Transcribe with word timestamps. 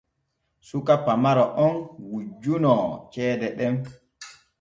Suka 0.69 0.93
pamaro 1.05 1.45
on 1.65 1.75
wujjunoo 2.09 2.85
ceede 3.11 3.47
ɗen. 3.57 3.73